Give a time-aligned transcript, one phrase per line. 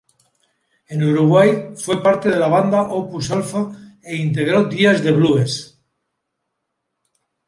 [0.87, 3.69] En Uruguay, fue parte de la banda Opus Alfa
[4.01, 5.79] e integró Días de Blues.